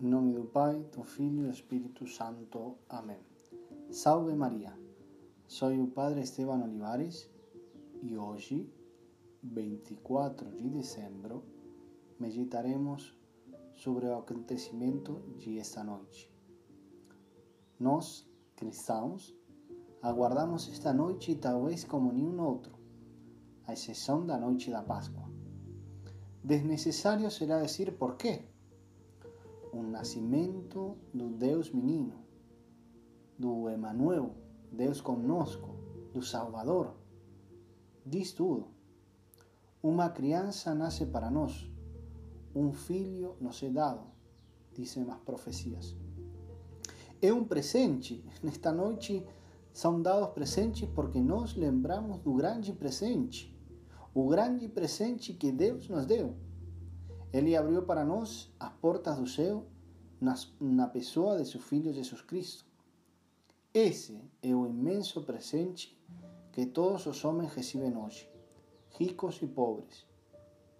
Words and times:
Em 0.00 0.08
nome 0.08 0.32
do 0.34 0.44
Pai, 0.44 0.84
do 0.92 1.04
Filho 1.04 1.42
e 1.42 1.44
do 1.44 1.50
Espírito 1.50 2.04
Santo. 2.08 2.76
Amém. 2.88 3.20
Salve 3.92 4.34
Maria. 4.34 4.76
Sou 5.46 5.72
o 5.72 5.86
Padre 5.86 6.20
Esteban 6.20 6.64
Olivares 6.64 7.30
e 8.02 8.16
hoje, 8.16 8.68
24 9.40 10.50
de 10.56 10.68
dezembro, 10.68 11.44
meditaremos 12.18 13.16
sobre 13.72 14.06
o 14.06 14.18
acontecimento 14.18 15.22
de 15.38 15.60
esta 15.60 15.84
noite. 15.84 16.28
Nós, 17.78 18.28
cristãos, 18.56 19.32
aguardamos 20.02 20.68
esta 20.68 20.92
noite 20.92 21.36
talvez 21.36 21.84
como 21.84 22.12
nenhum 22.12 22.42
outro, 22.42 22.76
à 23.64 23.72
exceção 23.72 24.26
da 24.26 24.36
noite 24.36 24.72
da 24.72 24.82
Páscoa. 24.82 25.30
Desnecessário 26.42 27.30
será 27.30 27.62
dizer 27.62 27.96
por 27.96 28.16
quê 28.16 28.53
um 29.74 29.90
nascimento 29.90 30.96
do 31.12 31.28
Deus 31.30 31.70
menino, 31.70 32.14
do 33.36 33.68
Emanuel, 33.68 34.34
Deus 34.70 35.00
conosco, 35.00 35.74
do 36.12 36.22
Salvador. 36.22 36.94
Diz 38.06 38.32
tudo. 38.32 38.68
Uma 39.82 40.08
criança 40.08 40.74
nasce 40.74 41.04
para 41.04 41.30
nós, 41.30 41.68
um 42.54 42.72
filho 42.72 43.36
nos 43.40 43.62
é 43.62 43.68
dado, 43.68 44.06
dizem 44.72 45.10
as 45.10 45.18
profecias. 45.18 45.94
É 47.20 47.32
um 47.32 47.44
presente. 47.44 48.24
Nesta 48.42 48.72
noite 48.72 49.26
são 49.72 50.00
dados 50.00 50.30
presentes 50.30 50.88
porque 50.94 51.20
nós 51.20 51.56
lembramos 51.56 52.20
do 52.20 52.32
grande 52.34 52.72
presente, 52.72 53.52
o 54.14 54.28
grande 54.28 54.68
presente 54.68 55.32
que 55.34 55.50
Deus 55.50 55.88
nos 55.88 56.06
deu 56.06 56.36
ele 57.34 57.56
abriu 57.56 57.82
para 57.82 58.04
nós 58.04 58.48
as 58.60 58.72
portas 58.74 59.18
do 59.18 59.26
céu 59.26 59.66
na 60.60 60.86
pessoa 60.86 61.36
de 61.36 61.44
seu 61.44 61.60
Filho 61.60 61.92
Jesus 61.92 62.22
Cristo. 62.22 62.64
Esse 63.74 64.22
é 64.40 64.54
o 64.54 64.64
imenso 64.68 65.20
presente 65.20 66.00
que 66.52 66.64
todos 66.64 67.06
os 67.06 67.24
homens 67.24 67.52
recebem 67.52 67.96
hoje, 67.96 68.30
ricos 68.90 69.42
e 69.42 69.48
pobres, 69.48 70.06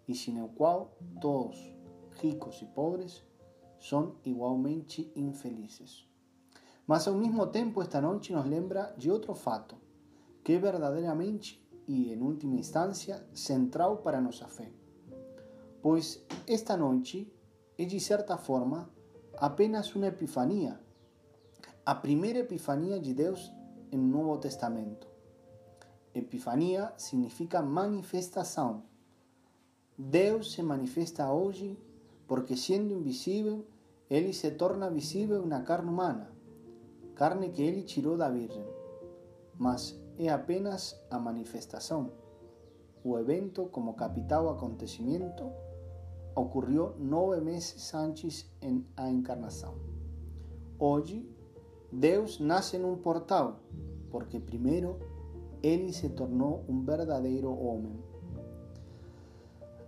e 0.07 0.15
sem 0.15 0.41
o 0.41 0.47
qual 0.47 0.97
todos, 1.21 1.59
ricos 2.23 2.63
e 2.63 2.67
pobres, 2.67 3.25
são 3.81 4.15
igualmente 4.25 5.11
infelizes. 5.17 6.09
Mas 6.87 7.09
ao 7.09 7.17
mesmo 7.17 7.49
tempo, 7.49 7.83
esta 7.83 8.01
noite 8.01 8.33
nos 8.33 8.47
lembra 8.47 8.95
de 8.97 9.11
outro 9.11 9.35
fato, 9.35 9.75
que 10.45 10.53
é 10.53 10.59
verdadeiramente 10.61 11.61
e, 11.89 12.13
em 12.13 12.23
última 12.23 12.55
instância, 12.55 13.27
central 13.35 13.97
para 13.97 14.21
nossa 14.21 14.47
fé 14.47 14.84
pois 15.85 16.25
esta 16.47 16.79
noite 16.79 17.31
é 17.77 17.85
de 17.85 18.01
certa 18.01 18.39
forma 18.39 18.89
apenas 19.37 19.95
uma 19.95 20.07
epifania, 20.07 20.81
a 21.85 21.95
primeira 21.95 22.39
epifania 22.39 22.99
de 22.99 23.13
Deus 23.13 23.53
no 23.93 23.99
Novo 23.99 24.39
Testamento. 24.39 25.07
Epifania 26.15 26.91
significa 26.97 27.61
manifestação. 27.61 28.85
Deus 29.99 30.53
se 30.53 30.63
manifesta 30.63 31.31
hoje 31.31 31.79
porque, 32.27 32.57
sendo 32.57 32.95
invisível, 32.95 33.67
ele 34.09 34.33
se 34.33 34.51
torna 34.53 34.89
visível 34.89 35.45
na 35.45 35.61
carne 35.61 35.91
humana, 35.91 36.33
carne 37.15 37.51
que 37.51 37.61
ele 37.61 37.83
tirou 37.83 38.17
da 38.17 38.31
Virgem. 38.31 38.65
Mas 39.59 39.95
é 40.19 40.31
apenas 40.31 40.99
a 41.11 41.19
manifestação, 41.19 42.11
o 43.05 43.19
evento 43.19 43.67
como 43.67 43.93
capital 43.93 44.49
acontecimento 44.49 45.53
ocurrió 46.35 46.95
nueve 46.99 47.41
meses 47.41 47.95
antes 47.95 48.51
en 48.61 48.87
a 48.97 49.09
encarnação. 49.09 49.75
Hoje, 50.79 51.29
Deus 51.91 52.41
nasce 52.41 52.79
num 52.79 52.97
portal, 52.97 53.61
porque 54.11 54.41
primeiro 54.41 54.99
ele 55.63 55.93
se 55.93 56.11
tornou 56.11 56.65
um 56.69 56.85
verdadeiro 56.85 57.51
homem. 57.51 57.99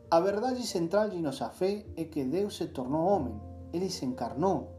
A 0.09 0.21
verdade 0.21 0.65
central 0.67 1.11
de 1.11 1.21
nossa 1.21 1.51
fé 1.51 1.85
é 1.97 2.05
que 2.05 2.25
Deus 2.25 2.57
se 2.57 2.69
tornou 2.69 3.05
homem, 3.07 3.39
ele 3.73 3.91
se 3.91 4.07
encarnou. 4.07 4.71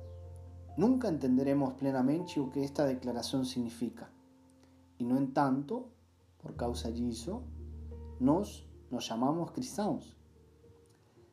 Nunca 0.78 1.10
entenderemos 1.10 1.74
plenamente 1.74 2.40
o 2.40 2.50
que 2.50 2.62
esta 2.62 2.88
declaração 2.88 3.44
significa. 3.44 4.10
E, 4.98 5.04
no 5.04 5.18
entanto, 5.18 5.88
por 6.40 6.54
causa 6.54 6.92
disso, 6.92 7.44
nós 8.20 8.66
nos 8.90 9.04
chamamos 9.04 9.52
cristãos. 9.52 10.17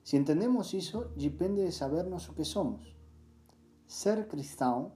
Si 0.04 0.18
entendemos 0.18 0.74
eso, 0.74 1.12
depende 1.16 1.64
de 1.64 1.72
sabernos 1.72 2.28
o 2.28 2.34
que 2.34 2.44
somos. 2.44 2.94
Ser 3.86 4.28
cristão 4.28 4.92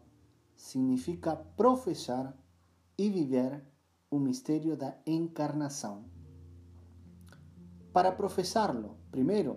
significa 0.55 1.35
professar 1.57 2.37
e 2.99 3.09
viver 3.09 3.65
o 4.11 4.19
mistério 4.19 4.77
da 4.77 5.01
encarnação. 5.07 6.05
Para 7.91 8.13
professá-lo, 8.13 8.99
primeiro, 9.11 9.57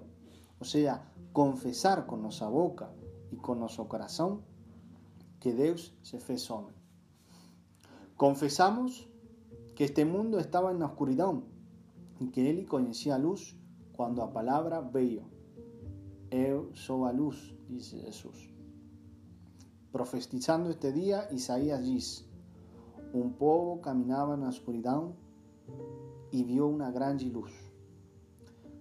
ou 0.57 0.65
seja, 0.65 1.03
confessar 1.33 2.05
com 2.07 2.15
nossa 2.15 2.49
boca 2.49 2.89
e 3.29 3.35
com 3.35 3.53
nosso 3.53 3.83
coração 3.85 4.45
que 5.37 5.51
Deus 5.51 5.93
se 6.01 6.17
fez 6.19 6.49
homem. 6.49 6.75
Confessamos 8.15 9.05
que 9.75 9.83
este 9.83 10.05
mundo 10.05 10.39
estava 10.39 10.71
na 10.73 10.85
escuridão 10.85 11.43
e 12.21 12.27
que 12.27 12.39
Ele 12.39 12.65
conhecia 12.65 13.15
a 13.15 13.17
luz 13.17 13.53
quando 13.91 14.21
a 14.21 14.27
palavra 14.27 14.79
veio 14.79 15.40
Eu 16.31 16.73
sou 16.73 17.03
a 17.03 17.11
luz, 17.11 17.53
dice 17.67 17.99
Jesús. 17.99 18.49
Profetizando 19.91 20.69
este 20.69 20.93
día, 20.93 21.27
Isaías 21.29 21.83
dice, 21.83 22.23
un 23.13 23.33
povo 23.33 23.81
caminaba 23.81 24.37
na 24.37 24.47
escuridão 24.47 25.17
e 26.31 26.41
viu 26.45 26.69
uma 26.69 26.89
grande 26.89 27.29
luz. 27.29 27.51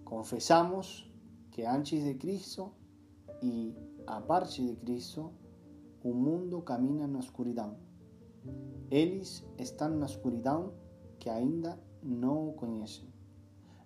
Confessamos 0.04 1.10
que 1.50 1.66
antes 1.66 2.04
de 2.04 2.14
Cristo 2.14 2.70
e 3.42 3.74
a 4.06 4.20
parte 4.20 4.64
de 4.64 4.76
Cristo, 4.76 5.32
o 6.04 6.14
mundo 6.14 6.62
camina 6.62 7.08
na 7.08 7.18
escuridão. 7.18 7.76
Eles 8.92 9.44
estão 9.58 9.90
na 9.90 10.06
escuridão 10.06 10.72
que 11.18 11.28
ainda 11.28 11.76
não 12.00 12.50
o 12.50 12.52
conhecem. 12.52 13.12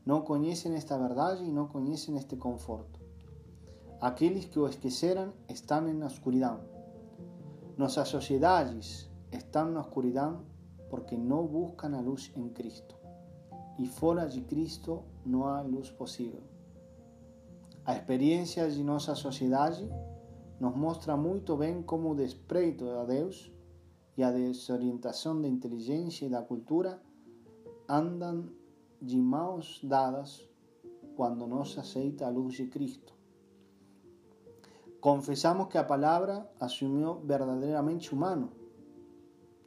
Não 0.04 0.20
conhecem 0.20 0.74
esta 0.74 0.98
verdade 0.98 1.42
e 1.44 1.50
não 1.50 1.66
conhecem 1.66 2.14
este 2.18 2.36
conforto. 2.36 3.03
Aqueles 4.04 4.44
que 4.44 4.58
o 4.58 4.68
esqueceram 4.68 5.32
estão 5.48 5.80
na 5.80 6.08
escuridão. 6.08 6.60
Nossas 7.74 8.06
sociedades 8.08 9.10
estão 9.32 9.70
na 9.70 9.80
escuridão 9.80 10.42
porque 10.90 11.16
não 11.16 11.46
buscam 11.46 11.96
a 11.96 12.02
luz 12.02 12.30
em 12.36 12.50
Cristo. 12.50 12.94
E 13.78 13.86
fora 13.86 14.26
de 14.26 14.42
Cristo 14.42 15.02
não 15.24 15.46
há 15.46 15.62
luz 15.62 15.90
possível. 15.90 16.42
A 17.86 17.94
experiência 17.94 18.70
de 18.70 18.84
nossa 18.84 19.14
sociedade 19.14 19.88
nos 20.60 20.76
mostra 20.76 21.16
muito 21.16 21.56
bem 21.56 21.80
como 21.80 22.10
o 22.10 22.14
desprezo 22.14 22.90
a 22.90 23.06
Deus 23.06 23.50
e 24.18 24.22
a 24.22 24.30
desorientação 24.30 25.40
da 25.40 25.48
inteligência 25.48 26.26
e 26.26 26.28
da 26.28 26.42
cultura 26.42 27.00
andam 27.88 28.50
de 29.00 29.18
mãos 29.18 29.80
dadas 29.82 30.46
quando 31.16 31.46
não 31.46 31.64
se 31.64 31.80
aceita 31.80 32.26
a 32.26 32.28
luz 32.28 32.52
de 32.52 32.66
Cristo. 32.66 33.13
Confesamos 35.04 35.68
que 35.68 35.76
a 35.76 35.84
palabra 35.84 36.50
asumió 36.58 37.20
verdaderamente 37.22 38.14
humano. 38.14 38.52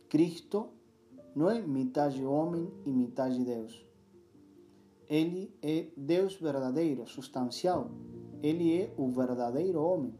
Cristo 0.10 0.72
não 1.36 1.48
é 1.48 1.62
metade 1.62 2.26
homem 2.26 2.74
e 2.88 2.92
metade 2.92 3.46
Deus. 3.46 3.86
Ele 5.08 5.56
é 5.62 5.92
Deus 5.96 6.38
verdadeiro, 6.38 7.06
substancial. 7.06 7.92
Ele 8.42 8.82
é 8.82 8.92
o 8.98 9.12
verdadeiro 9.12 9.80
homem. 9.80 10.18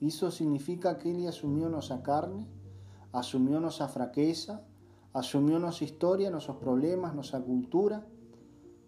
Isso 0.00 0.30
significa 0.30 0.94
que 0.94 1.10
ele 1.10 1.26
assumiu 1.26 1.68
nossa 1.68 1.98
carne, 1.98 2.48
assumiu 3.12 3.60
nossa 3.60 3.86
fraqueza, 3.86 4.64
assumiu 5.12 5.60
nossa 5.60 5.84
história, 5.84 6.30
nossos 6.30 6.56
problemas, 6.56 7.14
nossa 7.14 7.38
cultura, 7.38 8.02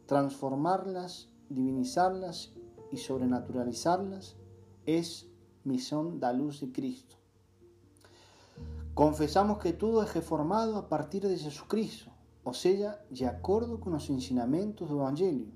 transformá-las, 0.06 1.28
divinizá-las 1.50 2.50
e 2.90 2.96
sobrenaturalizá-las 2.96 4.42
é 4.86 5.00
misión 5.64 6.20
da 6.20 6.30
luz 6.30 6.60
de 6.60 6.68
Cristo. 6.68 7.16
Confesamos 8.94 9.58
que 9.58 9.72
tudo 9.72 10.02
é 10.02 10.06
reformado 10.06 10.76
a 10.76 10.82
partir 10.82 11.20
de 11.20 11.36
Jesucristo, 11.36 12.10
ou 12.44 12.54
seja, 12.54 13.00
de 13.10 13.24
acordo 13.24 13.78
com 13.78 13.90
os 13.90 14.08
ensinamentos 14.08 14.88
do 14.88 15.00
Evangelho. 15.00 15.52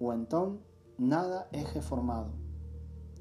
Ou 0.00 0.14
então, 0.14 0.60
nada 0.96 1.48
é 1.52 1.62
reformado. 1.62 2.32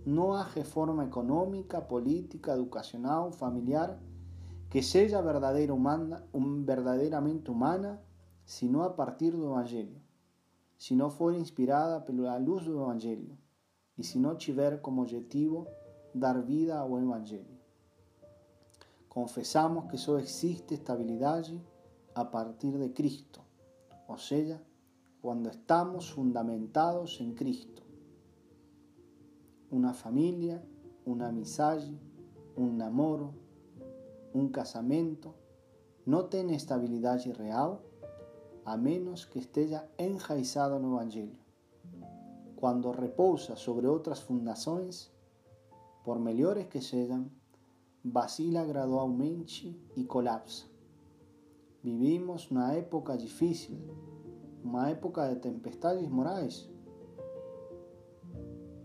Não 0.06 0.34
há 0.34 0.44
reforma 0.44 1.04
econômica, 1.04 1.82
política, 1.82 2.54
educacional, 2.54 3.32
familiar 3.32 4.00
que 4.70 4.82
seja 4.82 5.22
verdadeira 5.22 5.74
humana, 5.74 6.24
senão 8.46 8.84
a 8.84 8.90
partir 8.90 9.32
do 9.32 9.44
Evangelho, 9.44 10.02
se 10.78 10.96
não 10.96 11.10
for 11.10 11.34
inspirada 11.34 12.00
pela 12.00 12.38
luz 12.38 12.64
do 12.64 12.82
Evangelho 12.82 13.38
e 13.98 14.04
se 14.04 14.18
não 14.18 14.36
tiver 14.36 14.82
como 14.82 15.02
objetivo 15.02 15.68
dar 16.14 16.42
vida 16.42 16.78
ao 16.78 16.98
Evangelho. 17.00 17.60
Confessamos 19.08 19.90
que 19.90 19.98
só 19.98 20.20
existe 20.20 20.74
estabilidade 20.74 21.62
a 22.16 22.24
partir 22.24 22.72
de 22.72 22.90
Cristo, 22.90 23.42
ou 24.08 24.18
seja, 24.18 24.62
quando 25.22 25.50
estamos 25.50 26.10
fundamentados 26.10 27.20
em 27.20 27.34
Cristo. 27.34 27.84
Uma 29.70 29.94
família, 29.94 30.64
uma 31.06 31.28
amizade, 31.28 32.00
um 32.58 32.72
namoro, 32.72 33.34
um 34.34 34.48
casamento 34.48 35.34
não 36.06 36.28
tem 36.28 36.54
estabilidade 36.56 37.32
real 37.32 37.84
a 38.66 38.78
menos 38.78 39.26
que 39.26 39.40
esteja 39.40 39.88
enraizado 39.98 40.80
no 40.80 40.96
Evangelho. 40.96 41.41
Quando 42.62 42.92
repousa 42.92 43.56
sobre 43.56 43.88
outras 43.88 44.20
fundações, 44.20 45.12
por 46.04 46.20
melhores 46.20 46.68
que 46.68 46.80
sejam, 46.80 47.26
vacila 48.06 48.64
gradualmente 48.64 49.76
e 49.96 50.04
colapsa. 50.04 50.66
Vivimos 51.84 52.52
na 52.52 52.74
época 52.74 53.18
difícil, 53.18 53.80
uma 54.64 54.92
época 54.92 55.28
de 55.30 55.40
tempestades 55.40 56.08
morais. 56.08 56.70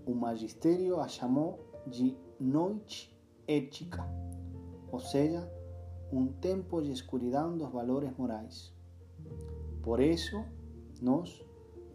O 0.06 0.14
magistério 0.14 0.98
a 0.98 1.06
chamou 1.06 1.60
de 1.86 2.16
noite 2.40 3.14
ética, 3.46 4.08
ou 4.90 5.00
seja, 5.00 5.52
um 6.10 6.28
tempo 6.28 6.80
de 6.80 6.92
escuridão 6.92 7.58
dos 7.58 7.70
valores 7.70 8.16
morais. 8.16 8.72
Por 9.82 10.00
eso, 10.00 10.42
nós 11.02 11.44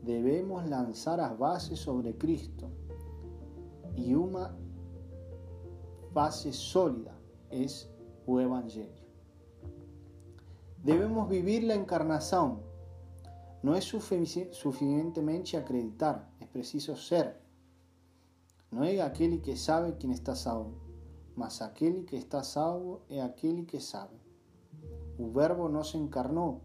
devemos 0.03 0.67
lançar 0.69 1.19
as 1.19 1.37
bases 1.37 1.79
sobre 1.79 2.13
Cristo 2.13 2.69
e 3.95 4.15
uma 4.15 4.55
base 6.11 6.51
sólida 6.51 7.13
é 7.49 7.65
o 8.25 8.39
Evangelho. 8.39 9.01
Devemos 10.77 11.27
vivir 11.27 11.69
a 11.69 11.75
encarnação. 11.75 12.63
Não 13.61 13.75
é 13.75 13.81
suficientemente 13.81 15.55
acreditar, 15.55 16.33
é 16.39 16.45
preciso 16.45 16.95
ser. 16.97 17.35
Não 18.71 18.83
é 18.83 18.99
aquele 19.01 19.37
que 19.37 19.55
sabe 19.55 19.91
quem 19.93 20.11
está 20.11 20.33
salvo, 20.33 20.73
mas 21.35 21.61
aquele 21.61 22.03
que 22.03 22.15
está 22.15 22.41
salvo 22.41 23.01
é 23.09 23.21
aquele 23.21 23.63
que 23.63 23.79
sabe. 23.79 24.15
O 25.19 25.29
Verbo 25.29 25.69
não 25.69 25.83
se 25.83 25.97
encarnou, 25.97 26.61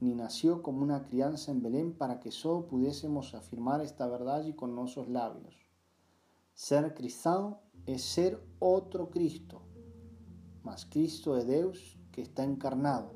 ni 0.00 0.14
nació 0.14 0.62
como 0.62 0.82
una 0.82 1.02
crianza 1.02 1.50
en 1.50 1.62
Belén 1.62 1.92
para 1.92 2.20
que 2.20 2.30
solo 2.30 2.66
pudiésemos 2.66 3.34
afirmar 3.34 3.80
esta 3.80 4.06
verdad 4.06 4.44
y 4.44 4.52
con 4.52 4.74
nuestros 4.74 5.08
labios. 5.08 5.56
Ser 6.54 6.94
cristiano 6.94 7.60
es 7.86 8.02
ser 8.02 8.42
otro 8.58 9.10
Cristo, 9.10 9.62
mas 10.62 10.86
Cristo 10.86 11.36
es 11.36 11.46
Dios 11.46 11.98
que 12.12 12.22
está 12.22 12.44
encarnado. 12.44 13.12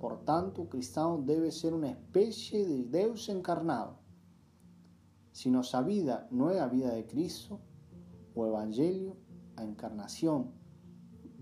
Por 0.00 0.24
tanto, 0.24 0.68
cristiano 0.68 1.22
debe 1.24 1.52
ser 1.52 1.74
una 1.74 1.90
especie 1.90 2.66
de 2.66 2.84
Dios 2.84 3.28
encarnado. 3.28 3.98
Si 5.32 5.50
nuestra 5.50 5.82
vida 5.82 6.26
no 6.30 6.50
es 6.50 6.56
la 6.56 6.68
vida 6.68 6.92
de 6.92 7.06
Cristo, 7.06 7.60
o 8.34 8.46
Evangelio, 8.46 9.16
la 9.56 9.64
encarnación 9.64 10.50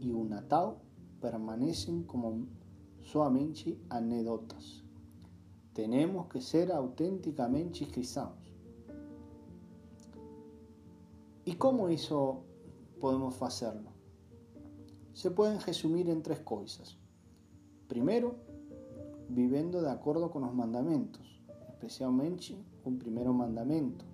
y 0.00 0.10
un 0.10 0.30
Natal 0.30 0.76
permanecen 1.20 2.04
como 2.04 2.46
somente 3.10 3.76
anedotas. 3.88 4.84
Tenemos 5.72 6.28
que 6.28 6.40
ser 6.40 6.70
auténticamente 6.70 7.86
cristianos. 7.88 8.38
¿Y 11.44 11.54
cómo 11.54 11.88
eso 11.88 12.44
podemos 13.00 13.42
hacerlo? 13.42 13.90
Se 15.12 15.32
pueden 15.32 15.60
resumir 15.60 16.08
en 16.08 16.22
tres 16.22 16.38
cosas. 16.40 16.96
Primero, 17.88 18.36
viviendo 19.28 19.82
de 19.82 19.90
acuerdo 19.90 20.30
con 20.30 20.42
los 20.42 20.54
mandamientos, 20.54 21.42
especialmente 21.68 22.56
un 22.84 22.96
primer 22.98 23.28
mandamiento, 23.30 24.04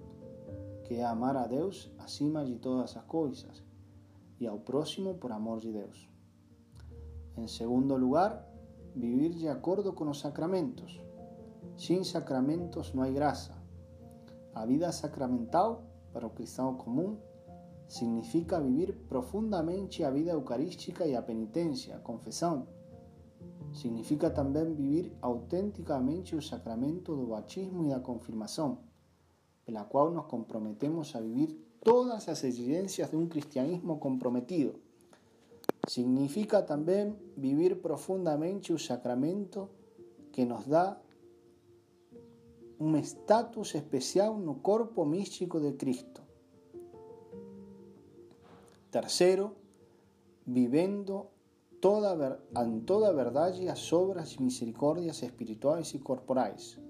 que 0.89 1.01
es 1.01 1.05
amar 1.05 1.37
a 1.37 1.49
Dios 1.49 1.93
acima 1.99 2.45
de 2.45 2.57
todas 2.57 2.95
las 2.95 3.05
cosas 3.05 3.63
y 4.39 4.47
al 4.47 4.63
próximo 4.63 5.17
por 5.17 5.33
amor 5.33 5.61
de 5.61 5.73
Dios. 5.73 6.09
En 7.37 7.49
segundo 7.49 7.99
lugar, 7.99 8.56
vivir 8.97 9.37
de 9.37 9.51
acuerdo 9.51 9.95
con 9.95 10.09
los 10.09 10.21
sacramentos. 10.21 11.01
Sin 11.77 12.05
sacramentos 12.05 12.95
no 12.95 13.03
hay 13.03 13.13
gracia. 13.13 13.55
La 14.55 14.65
vida 14.65 14.91
sacramental, 14.91 15.81
para 16.15 16.29
el 16.29 16.33
cristiano 16.33 16.79
común, 16.79 17.21
significa 17.87 18.59
vivir 18.59 19.07
profundamente 19.07 19.99
la 19.99 20.11
vida 20.11 20.33
eucarística 20.33 21.07
y 21.07 21.13
la 21.13 21.27
penitencia, 21.27 22.03
confesión. 22.03 22.67
Significa 23.73 24.33
también 24.33 24.75
vivir 24.75 25.15
auténticamente 25.21 26.35
el 26.35 26.43
sacramento 26.43 27.15
del 27.15 27.27
bautismo 27.27 27.85
y 27.85 27.91
la 27.91 28.03
confirmación, 28.03 28.79
en 29.67 29.75
la 29.75 29.85
cual 29.85 30.15
nos 30.15 30.25
comprometemos 30.25 31.15
a 31.15 31.21
vivir 31.21 31.77
todas 31.83 32.27
las 32.27 32.45
exigencias 32.45 33.11
de 33.11 33.19
un 33.19 33.29
cristianismo 33.29 34.01
comprometido 34.01 34.86
Significa 35.87 36.67
también 36.67 37.17
vivir 37.37 37.81
profundamente 37.81 38.73
un 38.73 38.79
sacramento 38.79 39.71
que 40.33 40.45
nos 40.45 40.67
da 40.69 41.01
un 42.79 42.97
estatus 42.97 43.75
especial 43.75 44.35
en 44.35 44.49
el 44.49 44.57
cuerpo 44.57 45.05
místico 45.05 45.61
de 45.61 45.77
Cristo. 45.77 46.23
Tercero, 48.91 49.55
viviendo 50.45 51.31
toda, 51.81 52.41
en 52.57 52.85
toda 52.85 53.13
verdad 53.13 53.55
las 53.61 53.93
obras 53.93 54.35
y 54.35 54.43
misericordias 54.43 55.23
espirituales 55.23 55.95
y 55.95 56.01
corporales, 56.01 56.81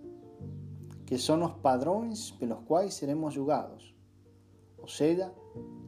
que 1.04 1.19
son 1.19 1.40
los 1.40 1.52
padrones 1.52 2.34
los 2.40 2.60
cuales 2.60 2.94
seremos 2.94 3.37
jugados. 3.37 3.94
O 4.78 4.88
sea, 4.88 5.32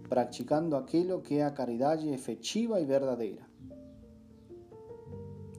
practicando 0.08 0.76
aquello 0.76 1.22
que 1.22 1.40
es 1.40 1.44
a 1.44 1.54
caridad 1.54 1.98
efectiva 2.00 2.80
y 2.80 2.86
verdadera, 2.86 3.48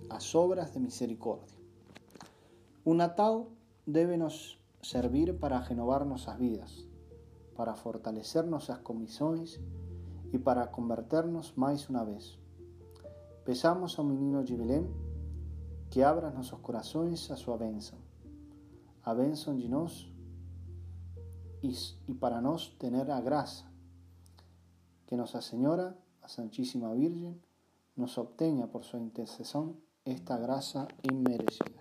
las 0.07 0.35
obras 0.35 0.73
de 0.73 0.79
misericordia. 0.79 1.55
Un 2.83 2.97
Natal 2.97 3.45
debe 3.85 4.17
nos 4.17 4.59
servir 4.81 5.37
para 5.37 5.61
renovar 5.61 6.05
nuestras 6.05 6.39
vidas, 6.39 6.85
para 7.55 7.75
fortalecer 7.75 8.45
nuestras 8.45 8.79
comisiones 8.79 9.59
y 10.31 10.37
para 10.39 10.71
convertirnos 10.71 11.57
más 11.57 11.89
una 11.89 12.03
vez. 12.03 12.37
Pesamos 13.45 13.97
a 13.97 14.01
un 14.01 14.09
menino 14.09 14.43
de 14.43 14.87
que 15.89 16.03
abra 16.03 16.31
nuestros 16.31 16.61
corazones 16.61 17.29
a 17.31 17.35
su 17.35 17.55
benção, 17.57 17.99
a 19.03 19.13
benção 19.13 19.55
de 19.55 19.67
y 21.61 22.13
para 22.13 22.41
nos 22.41 22.77
tener 22.77 23.11
a 23.11 23.19
gracia 23.21 23.68
que 25.09 25.17
Nuestra 25.17 25.41
Señora, 25.41 25.95
la 26.21 26.27
Santísima 26.29 26.93
Virgen, 26.93 27.41
nos 27.95 28.19
obtenga 28.19 28.67
por 28.67 28.83
su 28.83 28.95
intercesión 28.97 29.81
esta 30.05 30.37
gracia 30.37 30.87
inmerecida. 31.01 31.78